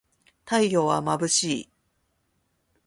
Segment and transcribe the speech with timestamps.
[0.45, 1.69] 太陽はまぶしい